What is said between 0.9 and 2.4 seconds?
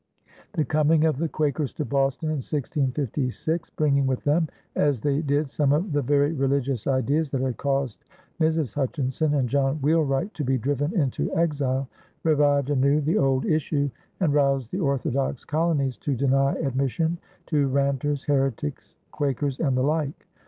of the Quakers to Boston in